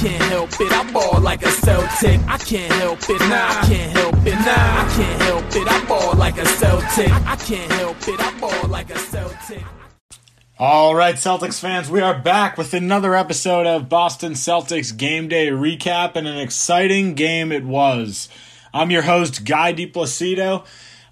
[0.00, 0.72] can't help it.
[0.72, 2.20] I ball like a Celtic.
[2.26, 3.20] I can't help it.
[3.20, 4.32] Nah, I can't help it.
[4.32, 5.68] Nah, I can't help it.
[5.70, 7.12] I ball like a Celtic.
[7.26, 8.18] I can't help it.
[8.18, 9.62] I ball like a Celtic.
[10.58, 15.48] All right, Celtics fans, we are back with another episode of Boston Celtics Game Day
[15.48, 18.30] Recap, and an exciting game it was.
[18.72, 20.64] I'm your host, Guy DiPlacido.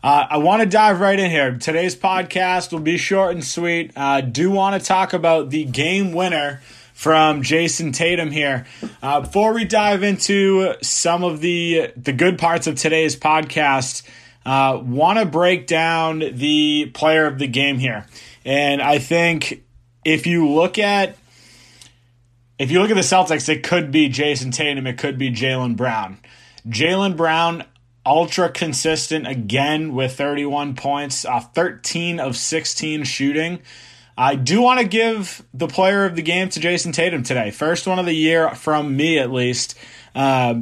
[0.02, 1.58] Uh, I want to dive right in here.
[1.58, 3.92] Today's podcast will be short and sweet.
[3.96, 6.62] I uh, do want to talk about the game winner
[6.98, 8.66] from Jayson Tatum here.
[9.00, 14.02] Uh, before we dive into some of the the good parts of today's podcast,
[14.44, 18.04] uh, want to break down the player of the game here.
[18.44, 19.62] And I think
[20.04, 21.16] if you look at
[22.58, 25.76] if you look at the Celtics, it could be Jayson Tatum, it could be Jaylen
[25.76, 26.18] Brown.
[26.66, 27.62] Jaylen Brown,
[28.04, 33.60] ultra consistent again with 31 points, uh, 13 of 16 shooting.
[34.20, 37.52] I do want to give the player of the game to Jayson Tatum today.
[37.52, 39.78] First one of the year from me, at least.
[40.12, 40.56] Uh,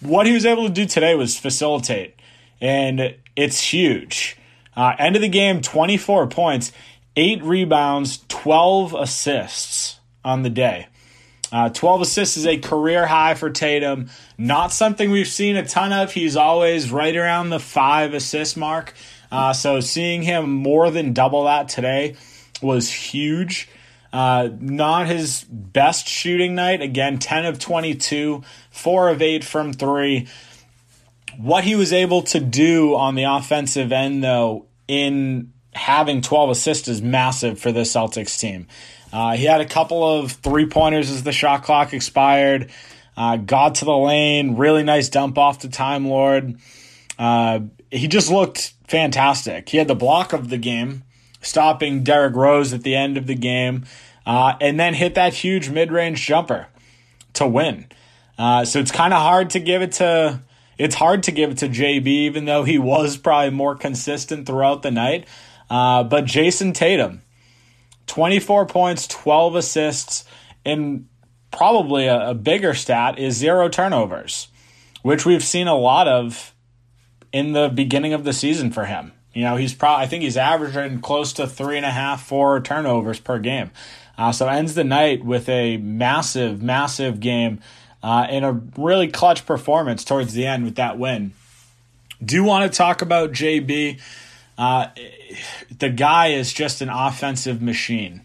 [0.00, 2.16] what he was able to do today was facilitate,
[2.60, 4.36] and it's huge.
[4.76, 6.70] Uh, end of the game, 24 points
[7.16, 10.86] eight rebounds, 12 assists on the day.
[11.50, 14.10] Uh, 12 assists is a career high for Tatum.
[14.36, 16.12] Not something we've seen a ton of.
[16.12, 18.92] He's always right around the five assist mark.
[19.32, 22.14] Uh, so seeing him more than double that today
[22.62, 23.68] was huge.
[24.12, 26.80] Uh, not his best shooting night.
[26.80, 30.26] Again, 10 of 22, 4 of 8 from 3.
[31.36, 36.88] What he was able to do on the offensive end, though, in having 12 assists
[36.88, 38.66] is massive for the Celtics team.
[39.12, 42.70] Uh, he had a couple of three pointers as the shot clock expired.
[43.16, 46.58] Uh, got to the lane, really nice dump off to Time Lord.
[47.18, 49.68] Uh, he just looked fantastic.
[49.68, 51.02] He had the block of the game,
[51.40, 53.84] stopping Derrick Rose at the end of the game,
[54.26, 56.68] uh, and then hit that huge mid range jumper
[57.34, 57.86] to win.
[58.38, 60.40] Uh, so it's kind of hard to give it to.
[60.76, 64.82] It's hard to give it to JB, even though he was probably more consistent throughout
[64.82, 65.26] the night.
[65.68, 67.22] Uh, but Jayson Tatum,
[68.06, 70.24] 24 points, 12 assists,
[70.64, 71.08] and
[71.50, 74.48] probably a, a, bigger stat is zero turnovers,
[75.02, 76.54] which we've seen a lot of
[77.32, 79.12] in the beginning of the season for him.
[79.38, 82.60] You know, he's probably, I think he's averaging close to three and a half, four
[82.60, 83.70] turnovers per game.
[84.18, 87.60] Uh, so ends the night with a massive, massive game
[88.02, 91.34] uh, and a really clutch performance towards the end with that win.
[92.20, 94.00] Do want to talk about JB.
[94.58, 94.88] Uh,
[95.78, 98.22] the guy is just an offensive machine.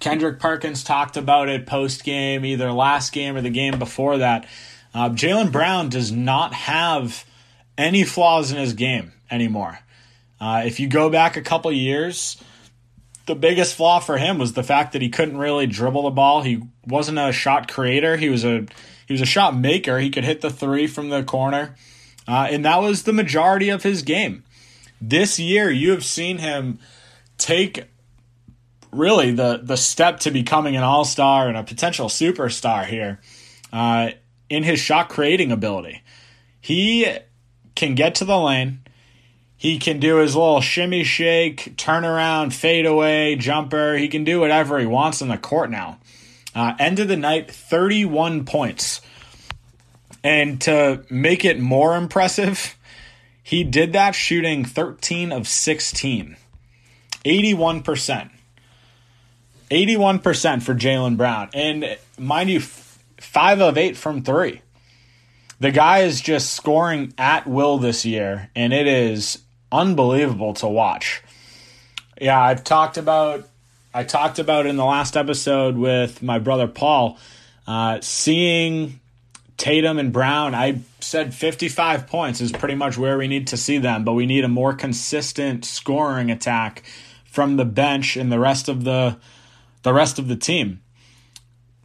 [0.00, 4.46] Kendrick Perkins talked about it post game, either last game or the game before that.
[4.94, 7.26] Uh, Jaylen Brown does not have
[7.76, 9.80] any flaws in his game anymore.
[10.40, 12.36] Uh, if you go back a couple years,
[13.26, 16.42] the biggest flaw for him was the fact that he couldn't really dribble the ball.
[16.42, 18.16] He wasn't a shot creator.
[18.16, 18.66] He was a
[19.06, 19.98] he was a shot maker.
[19.98, 21.74] He could hit the three from the corner,
[22.26, 24.44] uh, and that was the majority of his game
[25.00, 26.78] this year you have seen him
[27.36, 27.84] take
[28.90, 33.20] really the the step to becoming an all star and a potential superstar here
[33.72, 34.10] uh,
[34.48, 36.02] in his shot creating ability.
[36.60, 37.06] He
[37.74, 38.80] can get to the lane.
[39.58, 43.96] He can do his little shimmy shake, turn around, fade away, jumper.
[43.96, 45.98] He can do whatever he wants on the court now.
[46.54, 49.00] Uh, end of the night, 31 points.
[50.22, 52.76] And to make it more impressive,
[53.42, 56.36] he did that shooting 13 of 16.
[57.24, 58.30] 81%.
[59.70, 61.50] 81% for Jaylen Brown.
[61.52, 64.62] And mind you, five of eight from three.
[65.60, 71.22] The guy is just scoring at will this year, and it is unbelievable to watch.
[72.20, 73.48] Yeah, I've talked about
[73.94, 77.18] I talked about in the last episode with my brother Paul,
[77.66, 79.00] uh, seeing
[79.58, 83.78] Tatum and Brown, I said 55 points is pretty much where we need to see
[83.78, 86.84] them, but we need a more consistent scoring attack
[87.24, 89.18] from the bench and the rest of the
[89.82, 90.80] the rest of the team.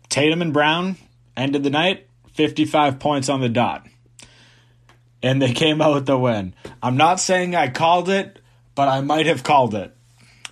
[0.09, 0.97] Tatum and Brown
[1.35, 3.87] ended the night 55 points on the dot.
[5.23, 6.53] And they came out with the win.
[6.83, 8.39] I'm not saying I called it,
[8.75, 9.95] but I might have called it.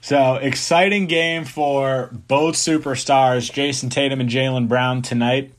[0.04, 5.54] So, exciting game for both superstars, Jayson Tatum and Jaylen Brown tonight.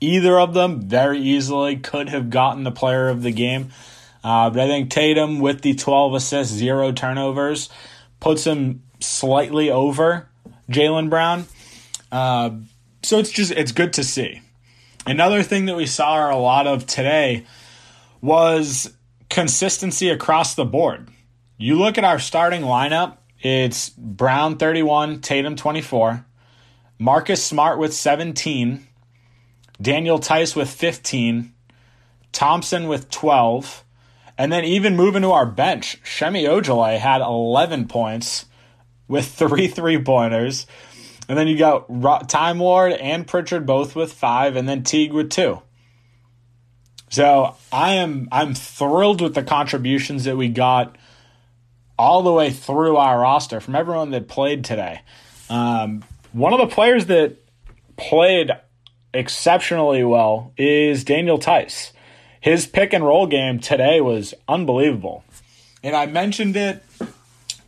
[0.00, 3.70] Either of them very easily could have gotten the player of the game.
[4.22, 7.70] Uh, but I think Tatum, with the 12 assists, zero turnovers,
[8.20, 10.28] puts him slightly over
[10.68, 11.46] Jaylen Brown.
[12.12, 12.50] Uh,
[13.02, 14.42] so it's just it's good to see.
[15.06, 17.46] Another thing that we saw a lot of today
[18.20, 18.94] was
[19.28, 21.08] consistency across the board.
[21.56, 26.24] You look at our starting lineup, it's Brown 31, Tatum 24,
[26.98, 28.86] Marcus Smart with 17,
[29.80, 31.52] Daniel Theis with 15,
[32.32, 33.84] Thompson with 12,
[34.36, 38.46] and then even moving to our bench, Semi Ojeleye had 11 points
[39.08, 40.66] with three three pointers.
[41.28, 45.30] And then you got Time Lord and Pritchard both with five, and then Teague with
[45.30, 45.60] two.
[47.08, 50.96] So I am I'm thrilled with the contributions that we got
[51.98, 55.00] all the way through our roster from everyone that played today.
[55.50, 57.36] Um, one of the players that
[57.96, 58.52] played
[59.12, 61.92] exceptionally well is Daniel Theis.
[62.40, 65.24] His pick and roll game today was unbelievable.
[65.82, 66.84] And I mentioned it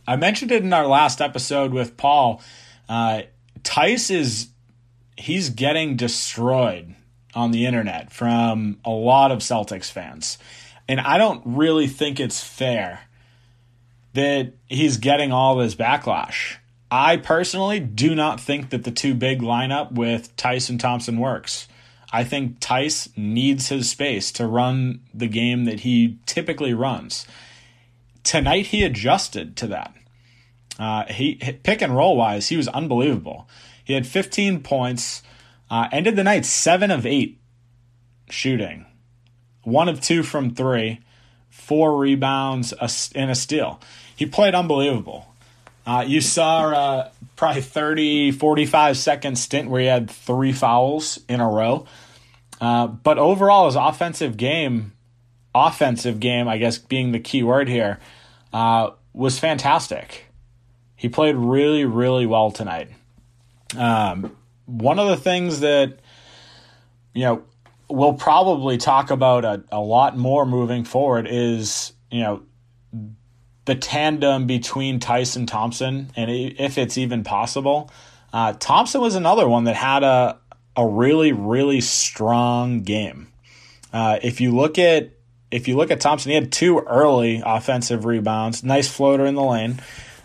[0.07, 2.41] I mentioned it in our last episode with Paul.
[2.89, 3.23] Uh,
[3.63, 4.49] Theis is
[5.17, 6.95] he's getting destroyed
[7.33, 10.37] on the internet from a lot of Celtics fans.
[10.87, 13.01] And I don't really think it's fair
[14.13, 16.57] that he's getting all this backlash.
[16.89, 21.67] I personally do not think that the two big lineup with Tyson Thompson works.
[22.11, 27.25] I think Theis needs his space to run the game that he typically runs.
[28.23, 29.95] Tonight he adjusted to that.
[30.77, 33.47] Uh, he pick and roll wise, he was unbelievable.
[33.83, 35.23] He had 15 points,
[35.71, 37.39] uh, ended the night seven of eight
[38.29, 38.85] shooting,
[39.63, 40.99] one of two from three,
[41.49, 42.73] four rebounds,
[43.15, 43.79] and a steal.
[44.13, 45.33] He played unbelievable.
[45.87, 51.39] Uh, you saw uh, probably 30, 45 second stint where he had three fouls in
[51.39, 51.87] a row.
[52.59, 54.91] Uh, but overall, his offensive game,
[55.55, 57.99] offensive game, I guess being the key word here,
[58.53, 60.25] uh, was fantastic.
[60.95, 62.89] He played really, really well tonight.
[63.75, 64.35] Um,
[64.71, 65.99] one of the things that,
[67.13, 67.43] you know,
[67.89, 72.43] we'll probably talk about a, a lot more moving forward is, you know,
[73.65, 77.91] the tandem between Tyson Thompson and if it's even possible.
[78.33, 80.37] Uh, Thompson was another one that had a
[80.75, 83.27] a really really strong game.
[83.91, 85.11] Uh, if you look at
[85.51, 89.43] if you look at Thompson, he had two early offensive rebounds, nice floater in the
[89.43, 89.81] lane.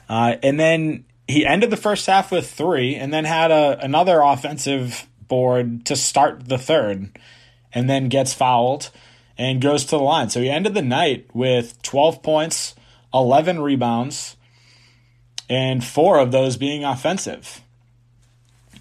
[0.08, 4.20] Uh, and then he ended the first half with three, and then had a, another
[4.20, 7.18] offensive board to start the third,
[7.72, 8.90] and then gets fouled
[9.38, 10.30] and goes to the line.
[10.30, 12.74] So he ended the night with 12 points,
[13.12, 14.36] 11 rebounds,
[15.48, 17.60] and four of those being offensive.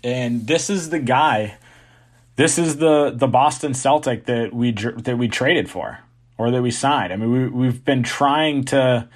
[0.04, 1.58] And this is the guy.
[2.36, 6.00] This is the the Boston Celtic that we that we traded for
[6.38, 7.14] or that we signed.
[7.14, 9.08] I mean, we we've been trying to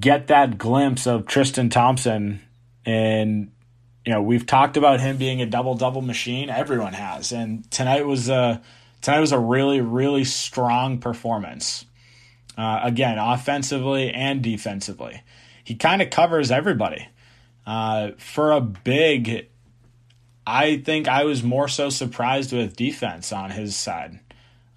[0.00, 2.40] get that glimpse of Tristan Thompson.
[2.84, 3.52] And
[4.04, 6.50] you know we've talked about him being a double double machine.
[6.50, 7.32] Everyone has.
[7.32, 8.62] And tonight was a
[9.02, 11.84] tonight was a really really strong performance.
[12.56, 15.22] Uh, again offensively and defensively.
[15.62, 17.06] He kind of covers everybody.
[17.64, 19.48] Uh, for a big
[20.48, 24.20] I think I was more so surprised with defense on his side.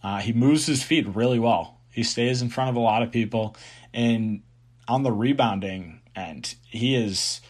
[0.04, 1.80] Uh, he moves his feet really well.
[1.92, 3.56] He stays in front of a lot of people.
[3.94, 4.42] And
[4.88, 7.42] on the rebounding end, he is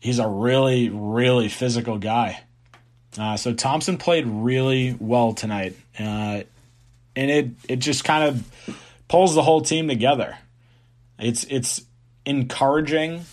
[0.00, 2.42] he's a really really physical guy.
[3.18, 6.42] Uh, so Thompson played really well tonight, uh,
[7.14, 8.76] and it it just kind of
[9.08, 10.36] pulls the whole team together.
[11.18, 11.82] It's it's
[12.24, 13.24] encouraging,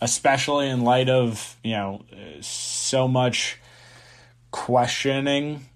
[0.00, 2.04] especially in light of you know
[2.40, 3.58] so much
[4.50, 5.66] questioning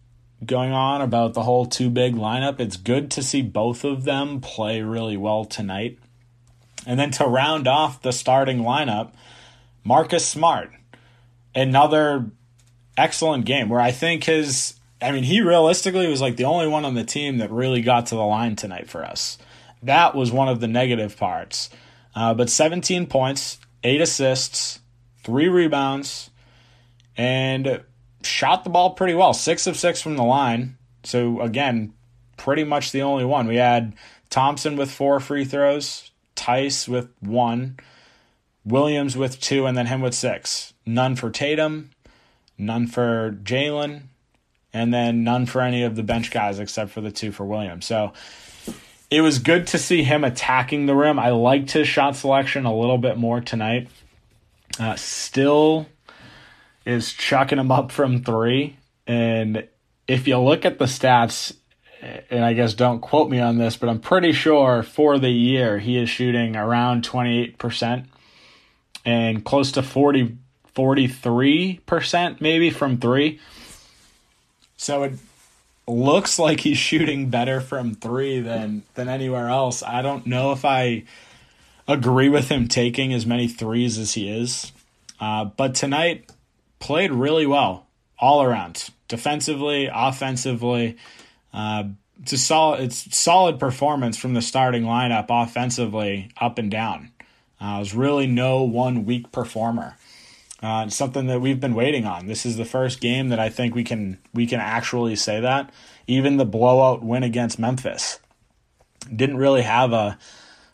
[0.44, 2.60] going on about the whole two big lineup.
[2.60, 5.98] It's good to see both of them play really well tonight.
[6.86, 9.12] And then to round off the starting lineup,
[9.84, 10.70] Marcus Smart.
[11.54, 12.30] Another
[12.96, 16.84] excellent game where I think his I mean, he realistically was like the only one
[16.84, 19.36] on the team that really got to the line tonight for us.
[19.82, 21.68] That was one of the negative parts.
[22.14, 24.80] Uh, but 17 points, 8 assists,
[25.24, 26.30] 3 rebounds,
[27.16, 27.82] and
[28.22, 29.34] shot the ball pretty well.
[29.34, 30.78] 6 of 6 from the line.
[31.04, 31.92] So, again,
[32.38, 33.46] pretty much the only one.
[33.46, 33.94] We had
[34.30, 37.78] Thompson with 4 free throws, Theis with one,
[38.64, 40.74] Williams with two, and then him with six.
[40.84, 41.90] None for Tatum,
[42.58, 44.02] none for Jaylen,
[44.72, 47.86] and then none for any of the bench guys except for the two for Williams.
[47.86, 48.12] So
[49.10, 51.18] it was good to see him attacking the rim.
[51.18, 53.88] I liked his shot selection a little bit more tonight.
[54.78, 55.86] Uh, still
[56.84, 58.76] is chucking him up from three.
[59.06, 59.66] And
[60.08, 61.54] if you look at the stats,
[62.30, 65.78] and I guess don't quote me on this, but I'm pretty sure for the year
[65.78, 68.06] he is shooting around 28%
[69.04, 70.38] and close to 40
[70.74, 73.40] 43% maybe from 3.
[74.76, 75.14] So it
[75.88, 79.82] looks like he's shooting better from 3 than than anywhere else.
[79.82, 81.04] I don't know if I
[81.88, 84.72] agree with him taking as many threes as he is.
[85.18, 86.30] Uh, but tonight
[86.78, 87.86] played really well
[88.18, 88.90] all around.
[89.08, 90.96] defensively, offensively.
[91.56, 91.84] Uh,
[92.22, 97.10] it's a solid, it's solid performance from the starting lineup, offensively, up and down.
[97.58, 99.96] Uh, was really no one weak performer.
[100.62, 102.26] Uh, something that we've been waiting on.
[102.26, 105.70] This is the first game that I think we can we can actually say that.
[106.06, 108.20] Even the blowout win against Memphis
[109.14, 110.18] didn't really have a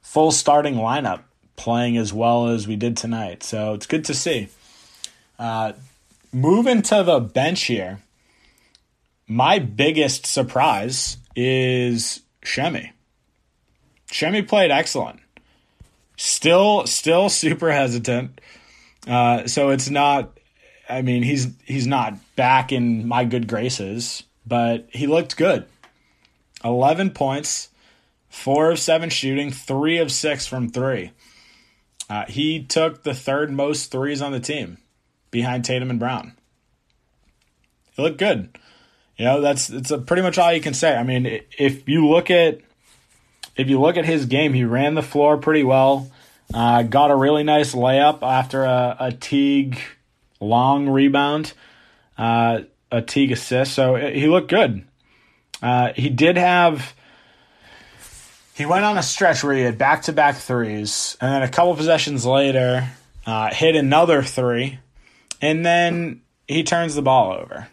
[0.00, 1.22] full starting lineup
[1.56, 3.42] playing as well as we did tonight.
[3.42, 4.48] So it's good to see.
[5.38, 5.72] Uh,
[6.32, 8.00] moving to the bench here,
[9.26, 12.92] my biggest surprise is Semi.
[14.10, 15.20] Semi played excellent.
[16.16, 18.40] Still, still super hesitant.
[19.06, 20.38] Uh, so it's not.
[20.88, 25.64] I mean, he's he's not back in my good graces, but he looked good.
[26.64, 27.70] Eleven points,
[28.28, 31.12] four of seven shooting, three of six from three.
[32.10, 34.78] Uh, he took the third most threes on the team,
[35.30, 36.36] behind Tatum and Brown.
[37.92, 38.56] He looked good.
[39.22, 40.96] You know, that's it's pretty much all you can say.
[40.96, 42.58] I mean, if you look at
[43.54, 46.10] if you look at his game, he ran the floor pretty well.
[46.52, 49.78] Uh, got a really nice layup after a, a Teague
[50.40, 51.52] long rebound,
[52.18, 53.74] uh, a Teague assist.
[53.74, 54.84] So he looked good.
[55.62, 56.92] Uh, he did have.
[58.56, 61.48] He went on a stretch where he had back to back threes, and then a
[61.48, 62.90] couple possessions later,
[63.24, 64.80] uh, hit another three,
[65.40, 67.68] and then he turns the ball over.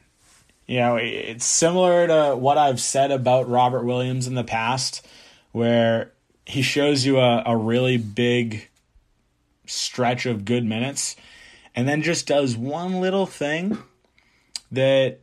[0.69, 5.03] You know, it's similar to what I've said about Robert Williams in the past,
[5.51, 6.11] where
[6.45, 8.69] he shows you a, a really big
[9.65, 11.15] stretch of good minutes
[11.73, 13.79] and then just does one little thing
[14.71, 15.21] that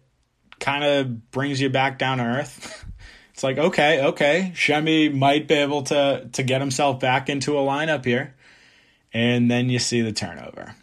[0.58, 2.84] kind of brings you back down to earth.
[3.32, 7.60] It's like, okay, okay, Semi might be able to to get himself back into a
[7.60, 8.34] lineup here.
[9.12, 10.74] And then you see the turnover.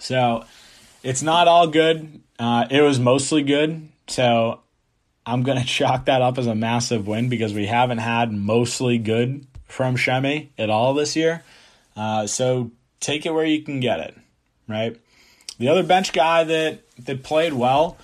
[0.00, 0.44] So
[1.02, 2.20] it's not all good.
[2.38, 3.88] Uh, it was mostly good.
[4.08, 4.60] So
[5.24, 8.98] I'm going to chalk that up as a massive win because we haven't had mostly
[8.98, 11.42] good from Semi at all this year.
[11.96, 14.16] Uh, so take it where you can get it,
[14.68, 14.96] right?
[15.58, 17.96] The other bench guy that that played well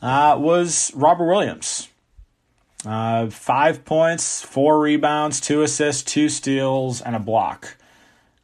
[0.00, 1.88] uh, was Robert Williams.
[2.84, 7.76] Uh, five points, four rebounds, two assists, two steals, and a block.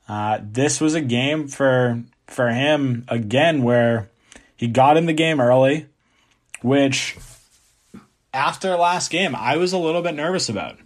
[0.09, 4.09] Uh, this was a game for for him again where
[4.57, 5.87] he got in the game early,
[6.63, 7.17] which
[8.33, 10.79] after last game I was a little bit nervous about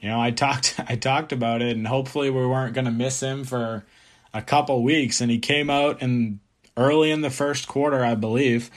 [0.00, 3.20] you know, I talked I talked about it, and hopefully we weren't going to miss
[3.20, 3.84] him for
[4.32, 5.20] a couple weeks.
[5.20, 6.40] And he came out and
[6.76, 8.70] early in the first quarter, I believe,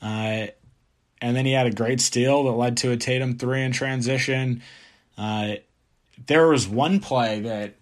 [0.00, 0.46] uh,
[1.20, 4.62] and then he had a great steal that led to a Tatum three in transition.
[5.16, 5.56] Uh,
[6.26, 7.74] there was one play that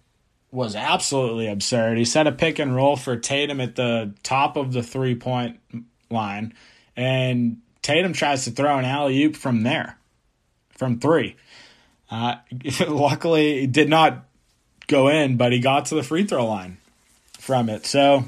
[0.51, 1.97] was absolutely absurd.
[1.97, 5.59] He set a pick and roll for Tatum at the top of the three point
[6.09, 6.53] line,
[6.95, 9.97] and Tatum tries to throw an alley oop from there,
[10.71, 11.35] from three.
[12.09, 12.35] Uh,
[12.87, 14.25] luckily, it did not
[14.87, 16.77] go in, but he got to the free throw line
[17.39, 17.85] from it.
[17.85, 18.25] So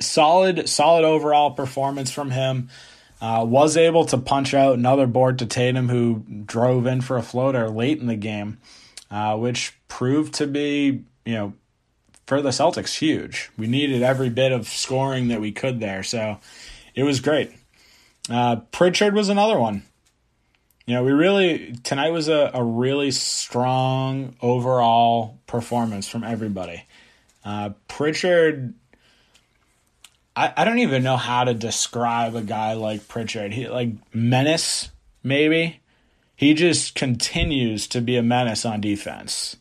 [0.00, 2.68] solid, solid overall performance from him.
[3.20, 7.22] Uh, was able to punch out another board to Tatum, who drove in for a
[7.22, 8.58] floater late in the game,
[9.14, 11.52] uh, which proved to be, you know,
[12.26, 13.48] for the Celtics, huge.
[13.56, 16.38] We needed every bit of scoring that we could there, so
[16.96, 17.52] it was great.
[18.28, 19.84] Uh, Pritchard was another one.
[20.86, 26.84] You know, we really tonight was a, a really strong overall performance from everybody.
[27.44, 28.74] Uh, Pritchard,
[30.34, 33.52] I, I don't even know how to describe a guy like Pritchard.
[33.52, 34.90] He like menace,
[35.22, 35.80] maybe.
[36.44, 39.56] He just continues to be a menace on defense.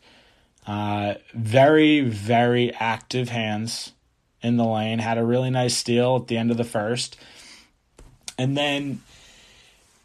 [0.68, 3.94] Uh, very, very active hands
[4.42, 5.00] in the lane.
[5.00, 7.16] Had a really nice steal at the end of the first.
[8.38, 9.02] And then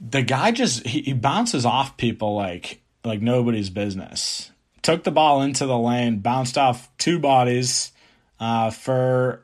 [0.00, 4.52] the guy just he, he bounces off people like like nobody's business.
[4.80, 7.90] Took the ball into the lane, bounced off two bodies
[8.38, 9.42] uh, for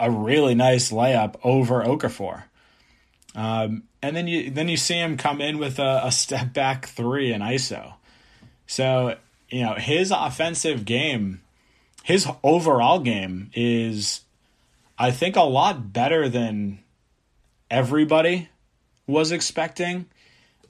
[0.00, 2.44] a really nice layup over Okafor.
[3.34, 6.86] Um, and then you then you see him come in with a, a step back
[6.86, 7.94] three in ISO.
[8.66, 9.16] So
[9.48, 11.40] you know his offensive game,
[12.02, 14.20] his overall game is,
[14.98, 16.80] I think, a lot better than
[17.70, 18.50] everybody
[19.06, 20.06] was expecting.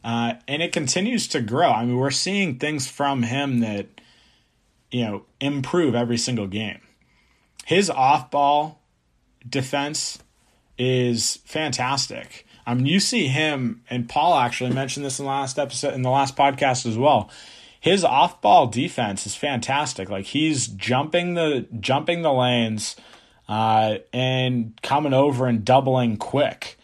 [0.04, 1.70] Uh, and it continues to grow.
[1.70, 3.86] I mean, we're seeing things from him that,
[4.90, 6.80] you know, improve every single game.
[7.64, 8.82] His off ball
[9.48, 10.18] defense
[10.76, 12.46] is fantastic.
[12.66, 16.02] I mean, you see him, and Paul actually mentioned this in the last episode, in
[16.02, 17.30] the last podcast as well.
[17.78, 20.08] His off ball defense is fantastic.
[20.08, 22.96] Like he's jumping the jumping the lanes,
[23.48, 26.78] uh, and coming over and doubling quick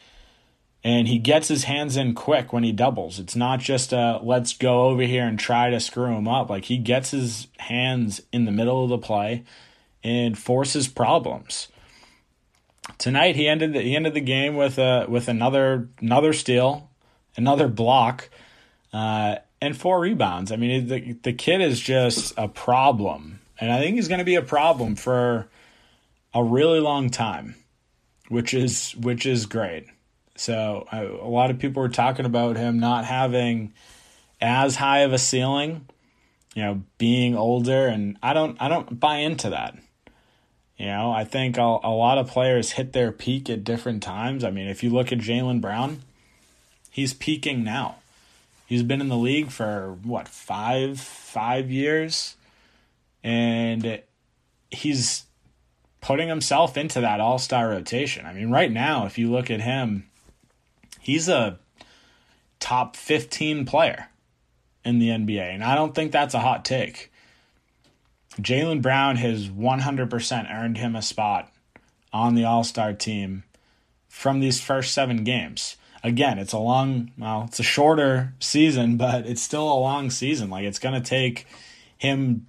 [0.82, 3.18] and he gets his hands in quick when he doubles.
[3.18, 6.48] It's not just a let's go over here and try to screw him up.
[6.48, 9.44] Like he gets his hands in the middle of the play
[10.02, 11.68] and forces problems.
[12.98, 16.90] Tonight he ended the, he ended the game with a with another another steal,
[17.36, 18.28] another block,
[18.92, 20.52] uh, and four rebounds.
[20.52, 24.24] I mean the the kid is just a problem, and I think he's going to
[24.24, 25.48] be a problem for
[26.34, 27.56] a really long time,
[28.28, 29.86] which is which is great.
[30.36, 33.74] So I, a lot of people were talking about him not having
[34.40, 35.86] as high of a ceiling,
[36.54, 39.76] you know, being older, and I don't I don't buy into that.
[40.80, 44.42] You know, I think a, a lot of players hit their peak at different times.
[44.42, 46.00] I mean, if you look at Jaylen Brown,
[46.90, 47.96] he's peaking now.
[48.64, 52.34] He's been in the league for what five five years,
[53.22, 54.00] and
[54.70, 55.24] he's
[56.00, 58.24] putting himself into that all star rotation.
[58.24, 60.08] I mean, right now, if you look at him,
[60.98, 61.58] he's a
[62.58, 64.08] top 15 player
[64.82, 65.42] in the NBA.
[65.42, 67.12] And I don't think that's a hot take.
[68.36, 71.50] Jaylen Brown has 100% earned him a spot
[72.12, 73.44] on the All Star team
[74.08, 75.76] from these first seven games.
[76.02, 80.48] Again, it's a long, well, it's a shorter season, but it's still a long season.
[80.48, 81.46] Like, it's going to take
[81.98, 82.46] him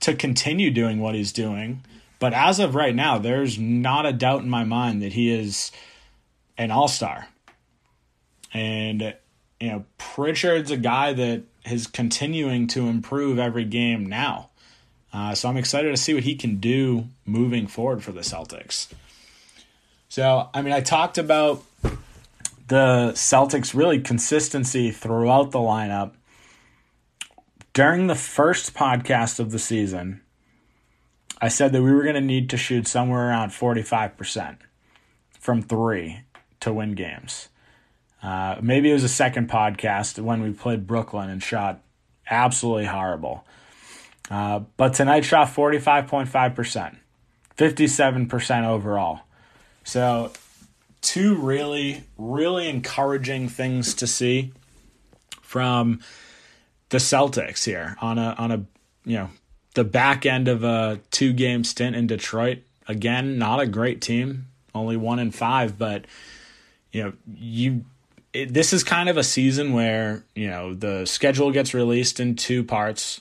[0.00, 1.84] to continue doing what he's doing.
[2.18, 5.70] But as of right now, there's not a doubt in my mind that he is
[6.56, 7.28] an all star.
[8.54, 9.14] And,
[9.60, 14.50] you know, Pritchard's a guy that is continuing to improve every game now.
[15.16, 18.88] Uh, so I'm excited to see what he can do moving forward for the Celtics.
[20.10, 21.64] So, I mean, I talked about
[22.68, 26.12] the Celtics really consistency throughout the lineup.
[27.72, 30.20] During the first podcast of the season,
[31.40, 34.58] I said that we were going to need to shoot somewhere around 45%
[35.40, 36.24] from three
[36.60, 37.48] to win games.
[38.22, 41.80] Uh, maybe it was a second podcast when we played Brooklyn and shot
[42.28, 43.46] absolutely horrible.
[44.30, 46.96] Uh, but tonight shot 45.5%,
[47.56, 49.20] 57% overall.
[49.84, 50.32] So,
[51.00, 54.52] two really, really encouraging things to see
[55.42, 56.00] from
[56.88, 58.64] the Celtics here on a on a
[59.04, 59.30] you know
[59.74, 62.58] the back end of a two game stint in Detroit.
[62.88, 66.04] Again, not a great team, only one in five, but
[66.92, 67.84] you know you
[68.32, 72.64] this is kind of a season where you know the schedule gets released in two
[72.64, 73.20] parts.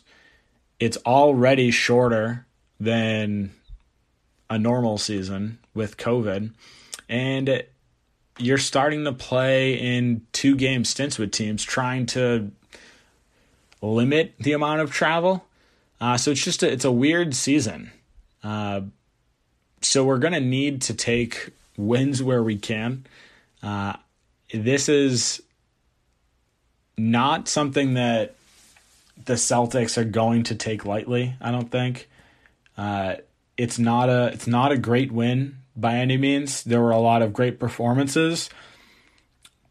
[0.80, 2.46] It's already shorter
[2.80, 3.52] than
[4.50, 6.52] a normal season with COVID,
[7.10, 7.64] and
[8.38, 12.52] you're starting to play in two game stints with teams, trying to
[13.82, 15.46] limit the amount of travel.
[16.02, 17.92] Uh, so it's just a, it's a weird season.
[18.44, 18.82] Uh,
[19.82, 23.06] so we're gonna need to take wins where we can.
[23.64, 23.94] Uh,
[24.54, 25.42] this is
[26.98, 28.35] not something that
[29.24, 31.36] the Celtics are going to take lightly.
[31.42, 32.10] I don't think.
[32.78, 33.16] Uh,
[33.58, 36.64] it's not a it's not a great win by any means.
[36.64, 38.50] There were a lot of great performances,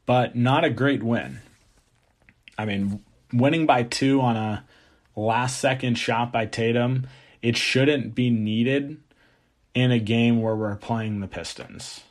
[0.07, 1.41] but not a great win.
[2.57, 4.65] I mean, winning by two on a
[5.17, 7.07] last second shot by Tatum,
[7.43, 9.01] it shouldn't be needed
[9.75, 12.03] in a game where we're playing the Pistons.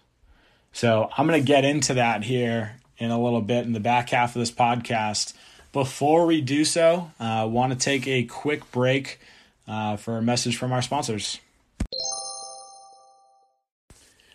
[0.73, 4.09] So I'm going to get into that here in a little bit in the back
[4.09, 5.33] half of this podcast.
[5.73, 9.19] Before we do so, I uh, want to take a quick break
[9.67, 11.39] uh, for a message from our sponsors.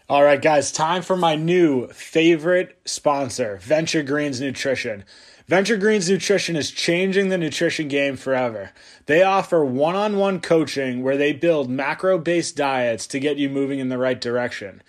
[0.08, 5.04] All right, guys, time for my new favorite sponsor, Venture Greens Nutrition.
[5.46, 8.72] Venture Greens Nutrition is changing the nutrition game forever.
[9.06, 13.48] They offer one on one coaching where they build macro based diets to get you
[13.48, 14.82] moving in the right direction.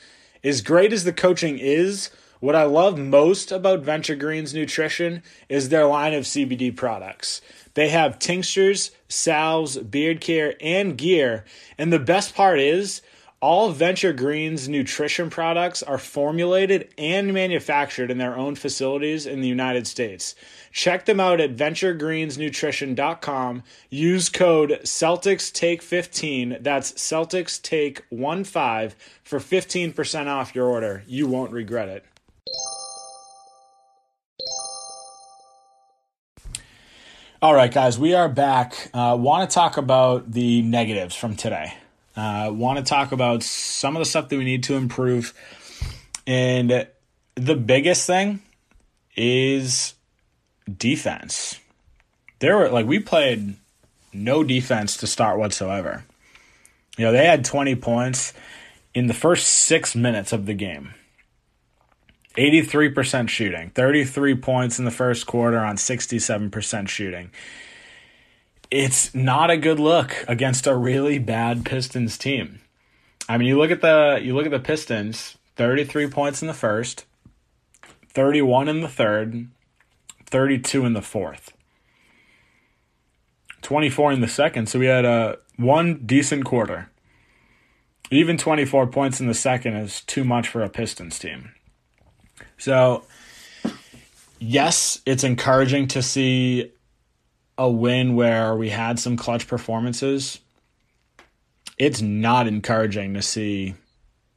[0.43, 2.09] As great as the coaching is,
[2.39, 7.41] what I love most about Venture Greens Nutrition is their line of CBD products.
[7.73, 11.45] They have tinctures, salves, beard care, and gear.
[11.78, 13.02] And the best part is,
[13.41, 19.47] all Venture Greens nutrition products are formulated and manufactured in their own facilities in the
[19.47, 20.36] United States.
[20.73, 23.63] Check them out at venturegreensnutrition.com.
[23.89, 27.62] Use code CelticsTake15, that's Celtics
[28.12, 31.04] CelticsTake15 for 15% off your order.
[31.08, 32.04] You won't regret it.
[37.41, 38.89] All right, guys, we are back.
[38.93, 41.73] Uh, Want to talk about the negatives from today.
[42.13, 45.34] Uh, Want to talk about some of the stuff that we need to improve.
[46.28, 46.86] And
[47.36, 48.41] the biggest thing
[49.15, 49.93] is
[50.69, 51.58] defense.
[52.39, 53.56] There were, like, we played
[54.12, 56.04] no defense to start whatsoever.
[56.97, 58.34] You know, they had 20 points
[58.93, 60.93] in the first six minutes of the game.
[62.39, 67.32] 83% shooting, 33 points in the first quarter on 67% shooting.
[68.71, 72.62] It's not a good look against a really bad Pistons team.
[73.28, 76.54] I mean, you look at the you look at the Pistons, 33 points in the
[76.54, 77.06] first,
[78.08, 79.49] 31 in the third,
[80.25, 81.52] 32 in the fourth.
[83.62, 86.89] 24 in the second, so we had a one decent quarter.
[88.10, 91.52] Even 24 points in the second is too much for a Pistons team.
[92.59, 93.05] So,
[94.37, 96.71] yes, it's encouraging to see
[97.57, 100.39] a win where we had some clutch performances.
[101.77, 103.75] It's not encouraging to see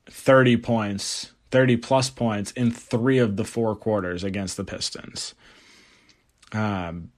[0.06, 5.35] 30 points, 30 plus points in three of the four quarters against the Pistons.
[6.52, 7.11] Um,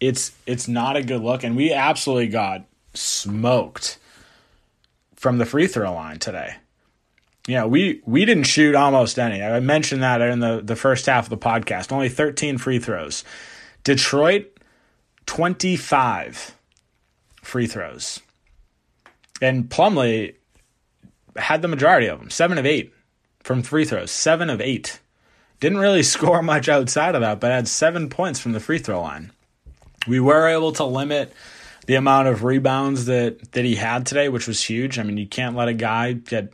[0.00, 3.98] it's it's not a good look, and we absolutely got smoked
[5.14, 6.56] from the free throw line today.
[7.46, 9.42] Yeah, we we didn't shoot almost any.
[9.42, 11.92] I mentioned that in the, the first half of the podcast.
[11.92, 13.24] Only 13 free throws.
[13.84, 14.58] Detroit,
[15.26, 16.56] 25
[17.42, 18.20] free throws.
[19.40, 20.34] And Plumlee
[21.36, 22.92] had the majority of them, seven of eight
[23.40, 24.98] from free throws, seven of eight.
[25.60, 29.00] Didn't really score much outside of that, but had seven points from the free throw
[29.00, 29.30] line.
[30.08, 31.32] We were able to limit
[31.86, 34.98] the amount of rebounds that, that he had today, which was huge.
[34.98, 36.52] I mean, you can't let a guy get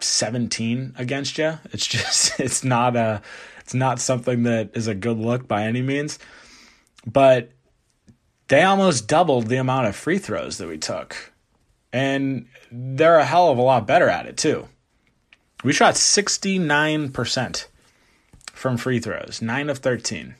[0.00, 1.58] 17 against you.
[1.72, 3.22] It's just it's not a
[3.60, 6.18] it's not something that is a good look by any means.
[7.06, 7.50] But
[8.48, 11.32] they almost doubled the amount of free throws that we took.
[11.92, 14.68] And they're a hell of a lot better at it too.
[15.64, 17.66] We shot 69%
[18.52, 20.34] from free throws, 9 of 13.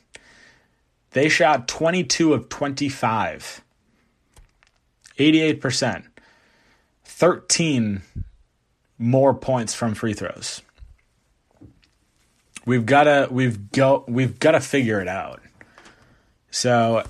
[1.12, 3.62] They shot 22 of 25.
[5.18, 6.04] 88%.
[7.04, 8.02] 13
[8.98, 10.62] more points from free throws.
[12.64, 15.40] We've got to we've go we've got to figure it out.
[16.50, 17.04] So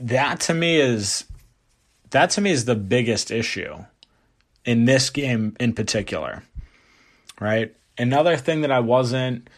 [0.00, 1.24] that to me is
[2.10, 3.84] that to me is the biggest issue
[4.64, 6.42] in this game in particular.
[7.40, 7.74] Right?
[7.96, 9.48] Another thing that I wasn't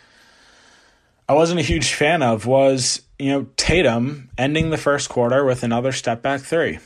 [1.29, 5.63] I wasn't a huge fan of was, you know, Tatum ending the first quarter with
[5.63, 6.79] another step back 3.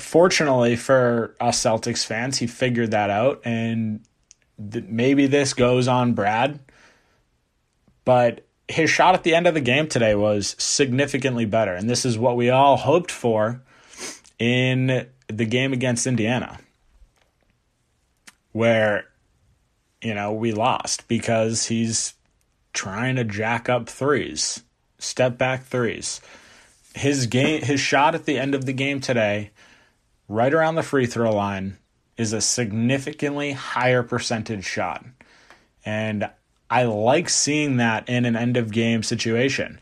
[0.00, 4.00] Fortunately for us Celtics fans, he figured that out, and
[4.70, 6.60] th- maybe this goes on Brad.
[8.04, 12.04] But his shot at the end of the game today was significantly better, and this
[12.04, 13.62] is what we all hoped for
[14.38, 16.58] in the game against Indiana,
[18.52, 19.06] where
[20.02, 22.14] you know we lost because he's
[22.72, 24.62] trying to jack up threes,
[24.98, 26.20] step back threes.
[26.94, 29.50] His game, his shot at the end of the game today
[30.30, 31.76] right around the free throw line
[32.16, 35.04] is a significantly higher percentage shot.
[35.84, 36.30] And
[36.70, 39.80] I like seeing that in an end of game situation.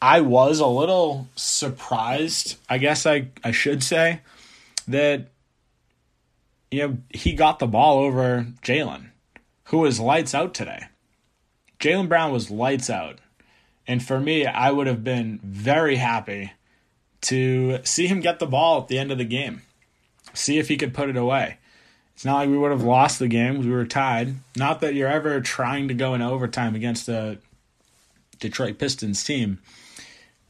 [0.00, 4.20] I was a little surprised, I guess I, I should say,
[4.86, 5.26] that
[6.70, 9.08] you know he got the ball over Jaylen,
[9.64, 10.84] who was lights out today.
[11.80, 13.18] Jaylen Brown was lights out.
[13.88, 16.52] And for me, I would have been very happy
[17.22, 19.62] to see him get the ball at the end of the game,
[20.34, 21.58] see if he could put it away.
[22.14, 24.34] It's not like we would have lost the game; we were tied.
[24.56, 27.38] Not that you're ever trying to go in overtime against a
[28.40, 29.60] Detroit Pistons team,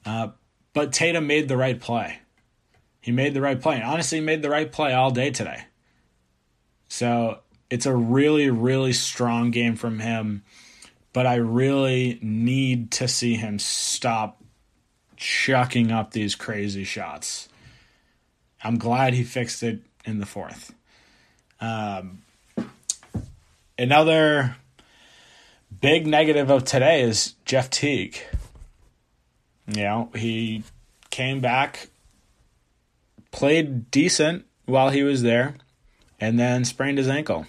[0.06, 0.28] uh,
[0.72, 2.20] but Tatum made the right play.
[3.00, 5.64] He made the right play, and honestly, made the right play all day today.
[6.88, 10.42] So it's a really, really strong game from him,
[11.12, 14.37] but I really need to see him stop
[15.18, 17.48] chucking up these crazy shots.
[18.62, 20.72] I'm glad he fixed it in the fourth.
[21.60, 22.22] Um,
[23.76, 24.56] another
[25.80, 28.18] big negative of today is Jeff Teague.
[29.66, 30.62] You know, he
[31.10, 31.88] came back,
[33.32, 35.56] played decent while he was there,
[36.20, 37.46] and then sprained his ankle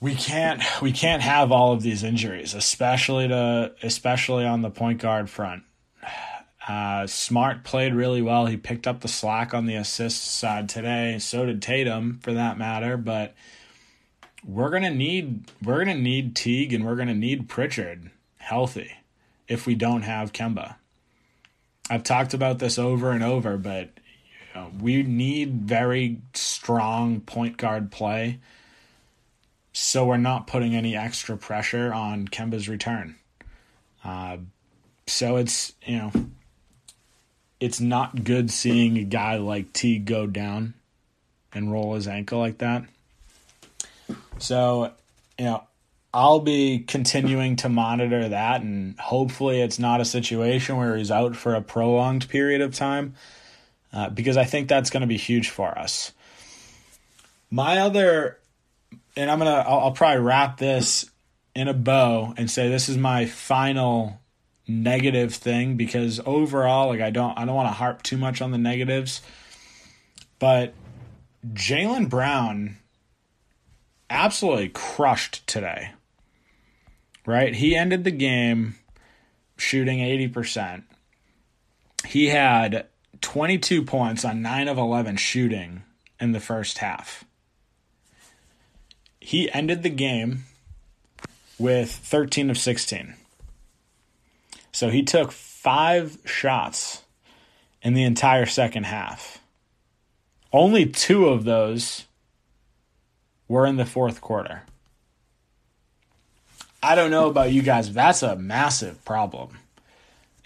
[0.00, 5.00] we can't we can't have all of these injuries, especially to especially on the point
[5.00, 5.62] guard front.
[6.66, 8.46] Uh, Smart played really well.
[8.46, 11.18] He picked up the slack on the assist side today.
[11.18, 12.96] So did Tatum, for that matter.
[12.96, 13.34] But
[14.44, 18.92] we're gonna need we're gonna need Teague and we're gonna need Pritchard healthy
[19.48, 20.76] if we don't have Kemba.
[21.90, 23.90] I've talked about this over and over, but
[24.54, 28.38] you know, we need very strong point guard play
[29.80, 33.16] so we're not putting any extra pressure on Kemba's return.
[34.04, 34.36] Uh,
[35.06, 36.12] so it's you know
[37.60, 40.74] it's not good seeing a guy like T go down
[41.52, 42.84] and roll his ankle like that.
[44.38, 44.92] So,
[45.38, 45.64] you know,
[46.12, 51.36] I'll be continuing to monitor that, and hopefully, it's not a situation where he's out
[51.36, 53.14] for a prolonged period of time,
[53.92, 56.12] uh, because I think that's going to be huge for us.
[57.50, 58.39] My other,
[59.16, 61.10] and I'm gonna, I'll, I'll probably wrap this
[61.54, 64.20] in a bow and say this is my final
[64.68, 68.50] negative thing because overall, like I don't, I don't want to harp too much on
[68.50, 69.20] the negatives,
[70.38, 70.74] but
[71.52, 72.76] Jaylen Brown
[74.08, 75.90] absolutely crushed today
[77.26, 77.54] right?
[77.54, 78.76] He ended the game
[79.56, 80.82] shooting 80%.
[82.06, 82.86] He had
[83.20, 85.82] 22 points on 9 of 11 shooting
[86.18, 87.24] in the first half.
[89.20, 90.44] He ended the game
[91.58, 93.14] with 13 of 16.
[94.72, 97.02] So he took five shots
[97.82, 99.38] in the entire second half.
[100.52, 102.06] Only two of those
[103.46, 104.62] were in the fourth quarter.
[106.82, 109.58] I don't know about you guys, but that's a massive problem.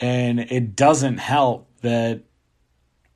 [0.01, 2.23] And it doesn't help that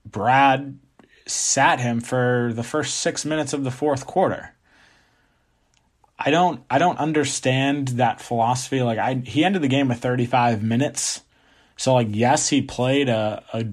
[0.06, 0.78] Brad
[1.26, 4.54] sat him for the first six minutes of the fourth quarter.
[6.18, 8.82] I don't I don't understand that philosophy.
[8.82, 11.22] Like I he ended the game with 35 minutes.
[11.76, 13.66] So like yes, he played a, a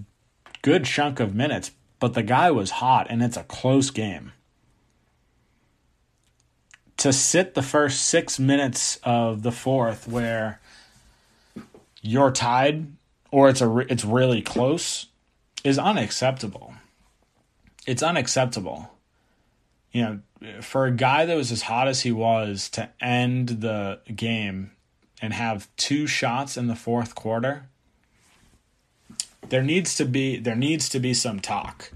[0.61, 4.31] good chunk of minutes, but the guy was hot and it's a close game
[6.97, 10.59] to sit the first six minutes of the fourth where
[12.01, 12.87] you're tied
[13.31, 15.07] or it's a it's really close
[15.63, 16.73] is unacceptable.
[17.87, 18.94] It's unacceptable.
[19.95, 20.01] You
[20.41, 24.71] know, for a guy that was as hot as he was to end the game
[25.21, 27.67] and have two shots in the fourth quarter,
[29.47, 31.93] there needs to be there needs to be some talk.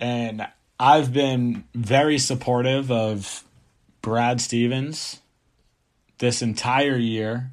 [0.00, 0.48] And
[0.80, 3.44] I've been very supportive of
[4.02, 5.20] Brad Stevens
[6.18, 7.52] this entire year,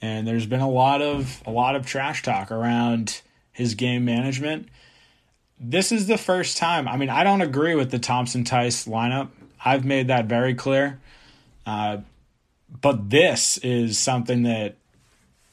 [0.00, 3.20] and there's been a lot of a lot of trash talk around
[3.52, 4.70] his game management.
[5.58, 6.88] This is the first time.
[6.88, 9.28] I mean, I don't agree with the Thompson Theis lineup.
[9.64, 11.00] I've made that very clear.
[11.64, 11.98] Uh,
[12.80, 14.76] but this is something that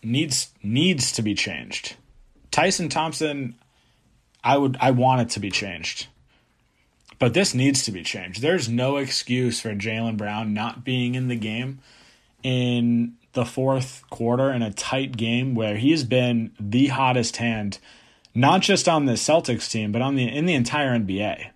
[0.04, 1.96] needs needs to be changed.
[2.50, 3.56] Tyson Thompson,
[4.44, 6.08] I would I want it to be changed.
[7.20, 8.42] But this needs to be changed.
[8.42, 11.80] There's no excuse for Jaylen Brown not being in the game
[12.42, 17.78] in the fourth quarter in a tight game where he's been the hottest hand,
[18.34, 21.50] not just on the Celtics team, but on the in the entire NBA.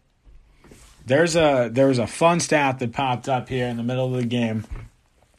[1.05, 4.21] There's a there was a fun stat that popped up here in the middle of
[4.21, 4.65] the game,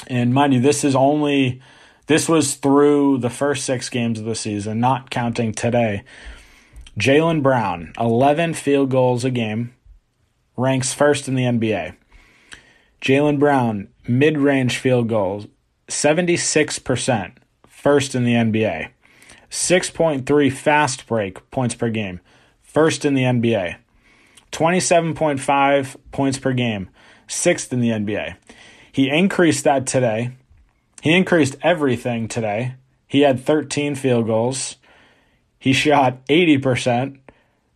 [0.06, 1.60] and mind you, this is only
[2.06, 6.04] this was through the first six games of the season, not counting today.
[6.98, 9.74] Jaylen Brown, 11 field goals a game,
[10.56, 11.94] ranks first in the NBA.
[13.02, 15.46] Jaylen Brown, mid range field goals,
[15.88, 17.32] 76%,
[17.66, 18.90] first in the NBA.
[19.50, 22.20] 6.3 fast break points per game,
[22.62, 23.76] first in the NBA.
[24.52, 26.88] 27.5 points per game,
[27.26, 28.36] sixth in the NBA.
[28.92, 30.30] He increased that today.
[31.02, 32.74] He increased everything today.
[33.06, 34.76] He had 13 field goals.
[35.58, 37.18] He shot 80%,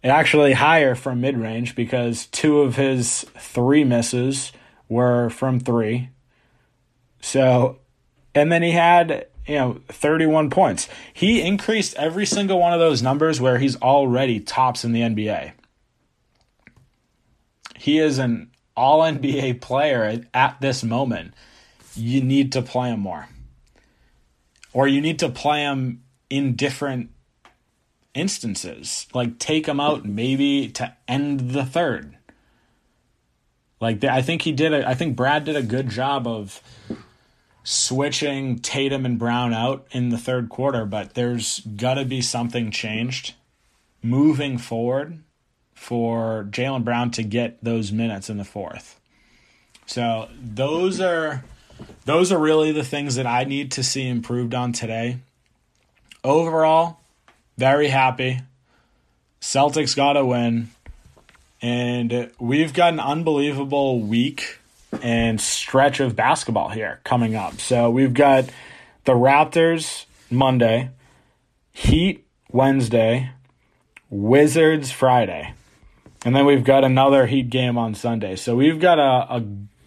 [0.03, 4.53] actually higher from mid range because two of his three misses
[4.89, 6.11] were from three.
[7.21, 7.79] So,
[8.35, 10.89] and then he had, you know, 31 points.
[11.13, 15.53] He increased every single one of those numbers where he's already tops in the NBA.
[17.77, 21.35] He is an all NBA player at this moment.
[21.97, 23.29] You need to play him more.
[24.73, 27.11] Or you need to play him in different
[28.15, 29.09] instances.
[29.13, 32.17] Like take him out maybe to end the third.
[33.81, 34.73] Like I think he did.
[34.73, 36.63] A, I think Brad did a good job of
[37.71, 42.73] switching Tatum and Brown out in the third quarter, but there's got to be something
[42.73, 43.35] changed
[44.03, 45.23] moving forward
[45.73, 48.99] for Jaylen Brown to get those minutes in the fourth.
[49.87, 51.45] So those are
[52.07, 55.19] those are really the things that I need to see improved on today.
[56.25, 56.99] Overall,
[57.57, 58.41] very happy.
[59.41, 60.71] Celtics got a win.
[61.63, 64.60] And we've got an unbelievable week
[65.03, 67.61] and stretch of basketball here coming up.
[67.61, 68.47] So we've got
[69.05, 70.91] the Raptors Monday,
[71.73, 73.31] Heat Wednesday,
[74.09, 75.55] Wizards Friday.
[76.25, 78.37] And then we've got another Heat game on Sunday.
[78.37, 79.45] So we've got a, a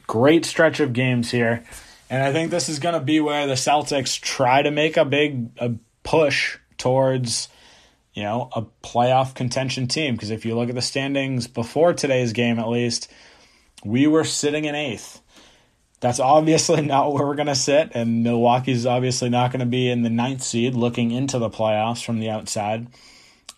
[0.08, 1.64] great stretch of games here.
[2.10, 5.06] And I think this is going to be where the Celtics try to make a
[5.06, 7.50] big a push towards
[8.14, 10.16] you know, a playoff contention team.
[10.16, 13.12] Because if you look at the standings before today's game, at least,
[13.84, 15.22] we were sitting in eighth.
[16.00, 19.90] That's obviously not where we're going to sit, and Milwaukee's obviously not going to be
[19.90, 22.88] in the ninth seed looking into the playoffs from the outside.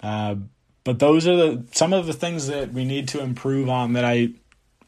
[0.01, 0.35] Uh,
[0.83, 4.05] but those are the some of the things that we need to improve on that
[4.05, 4.29] I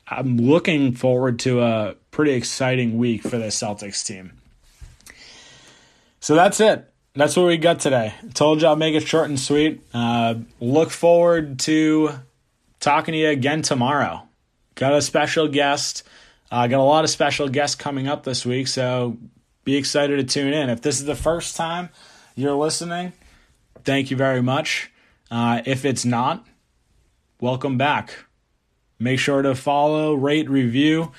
[0.07, 4.33] I'm looking forward to a pretty exciting week for the Celtics team.
[6.19, 6.91] So that's it.
[7.15, 8.13] That's what we got today.
[8.33, 9.81] Told you I'll make it short and sweet.
[9.93, 12.11] Uh, look forward to
[12.79, 14.26] talking to you again tomorrow.
[14.77, 16.03] Got a special guest.
[16.51, 19.17] Uh, got a lot of special guests coming up this week, so
[19.63, 20.69] be excited to tune in.
[20.69, 21.89] If this is the first time
[22.35, 23.11] you're listening,
[23.83, 24.91] thank you very much.
[25.31, 26.45] Uh, if it's not,
[27.41, 28.13] welcome back.
[28.99, 31.11] Make sure to follow, rate, review.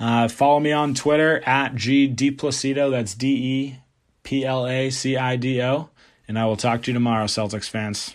[0.00, 2.90] Uh, follow me on Twitter at GDeplacido.
[2.90, 3.78] That's D E
[4.22, 5.90] P L A C I D O.
[6.26, 8.14] And I will talk to you tomorrow, Celtics fans.